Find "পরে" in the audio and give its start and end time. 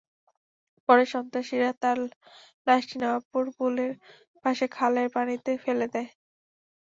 0.89-1.03